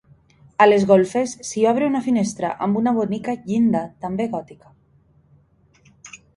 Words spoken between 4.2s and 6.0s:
gòtica.